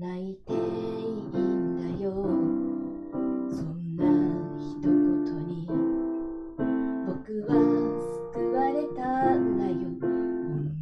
[0.00, 2.10] 泣いていいんだよ。
[3.50, 4.06] そんな
[4.56, 4.88] 一言
[5.46, 5.68] に。
[7.06, 7.12] 僕
[7.46, 7.52] は
[8.32, 9.74] 救われたんだよ。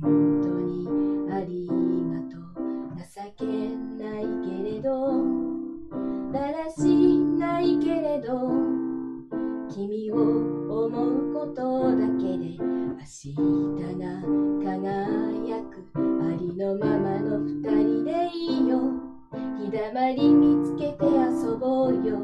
[0.01, 0.87] 本当に
[1.33, 3.03] ありがとう。
[3.03, 3.43] 情け
[4.01, 4.87] ないけれど。
[6.33, 8.33] だらしないけれど。
[9.69, 10.15] 君を
[10.87, 13.35] 思うことだけで明日
[13.99, 14.05] が
[14.63, 15.75] 輝く。
[15.97, 15.99] あ
[16.39, 16.98] りのまま
[19.79, 22.19] だまり見つけて遊ぼうよ。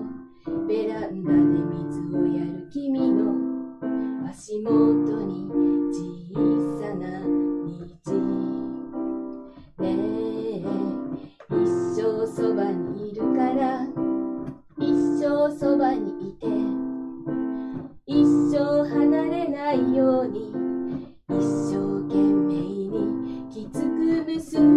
[0.67, 3.33] ベランダで水をやる君の。
[4.29, 4.73] 足元
[5.23, 5.49] に
[5.93, 6.03] 小
[6.83, 7.21] さな
[7.65, 8.11] 虹。
[9.79, 10.65] ねえ
[11.49, 11.57] 一
[11.95, 13.87] 生そばにいるから。
[14.77, 16.49] 一生そばにいて。
[18.07, 20.53] 一生離れないように。
[21.29, 24.74] 一生懸命にきつく結ん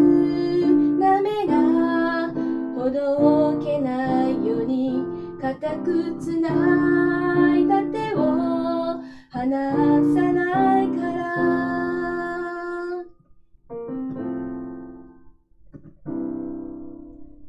[5.75, 9.73] くつないだ手を離
[10.13, 11.17] さないから。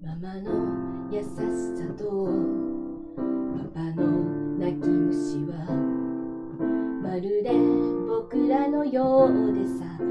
[0.00, 0.50] ママの
[1.10, 1.24] 優し
[1.76, 2.28] さと
[3.52, 4.02] パパの
[4.58, 5.52] 泣き虫は
[7.02, 7.52] まるで
[8.06, 10.07] 僕らのようでさ。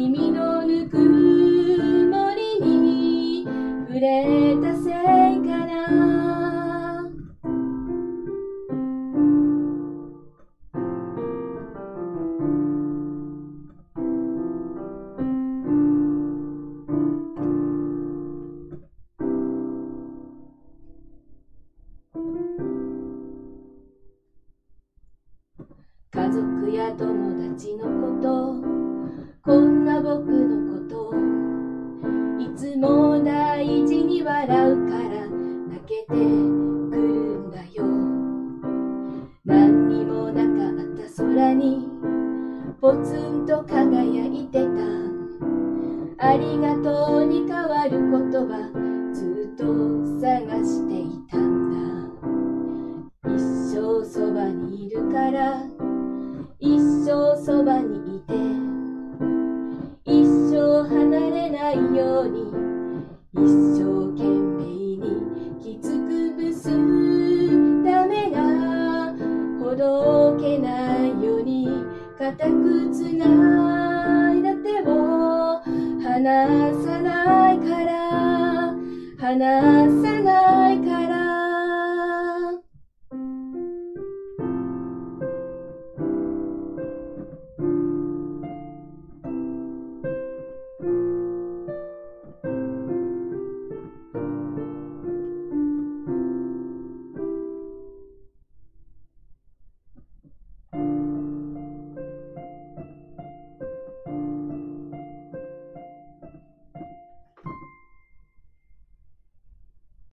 [0.00, 3.44] 君のぬくもりに
[3.88, 4.92] 触れたせい
[5.42, 7.10] かな。
[26.12, 28.57] 家族や友達のこと。
[42.88, 46.26] ポツンと輝いてた。
[46.26, 48.72] ありがとうに変わる言葉
[49.12, 49.62] ずっと
[50.18, 53.28] 探していたんだ。
[53.30, 53.38] 一
[53.74, 55.62] 生そばにいるから
[56.58, 58.32] 一生そばにいて
[60.06, 62.54] 一生離れないように
[63.34, 63.38] 一
[63.76, 63.77] 生
[72.28, 75.62] 固くつないだ手を
[76.02, 76.46] 離
[76.84, 78.74] さないから
[79.16, 79.77] 離